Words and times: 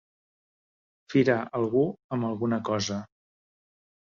Firar 1.13 1.35
algú 1.59 1.85
amb 2.17 2.29
alguna 2.31 2.61
cosa. 2.71 2.99